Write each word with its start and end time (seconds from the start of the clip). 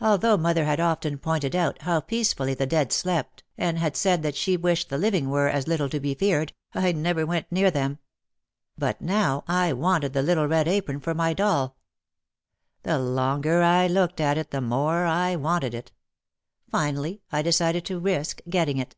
Although 0.00 0.36
mother 0.38 0.64
had 0.64 0.80
often 0.80 1.16
pointed 1.16 1.54
out 1.54 1.78
12 1.78 1.78
OUT 1.78 1.78
OF 1.78 1.78
THE 1.78 1.84
SHADOW 1.84 1.92
how 1.94 2.00
peacefully 2.00 2.54
the 2.54 2.66
dead 2.66 2.92
slept 2.92 3.44
and 3.56 3.78
had 3.78 3.96
said 3.96 4.24
that 4.24 4.34
she 4.34 4.56
wished 4.56 4.88
the 4.88 4.98
living 4.98 5.30
were 5.30 5.46
as 5.48 5.68
little 5.68 5.88
to 5.90 6.00
be 6.00 6.16
feared, 6.16 6.52
I 6.74 6.90
never 6.90 7.24
went 7.24 7.52
near 7.52 7.70
them. 7.70 8.00
But 8.76 9.00
now 9.00 9.44
I 9.46 9.72
wanted 9.72 10.12
the 10.12 10.22
little 10.24 10.48
red 10.48 10.66
apron 10.66 10.98
for 10.98 11.14
my 11.14 11.34
doll. 11.34 11.76
The 12.82 12.98
longer 12.98 13.62
I 13.62 13.86
looked 13.86 14.20
at 14.20 14.36
it 14.38 14.50
the 14.50 14.60
more 14.60 15.04
I 15.06 15.36
wanted 15.36 15.72
it. 15.72 15.92
Finally, 16.68 17.22
I 17.30 17.40
decided 17.42 17.84
to 17.84 18.00
risk 18.00 18.40
getting 18.50 18.78
it. 18.78 18.96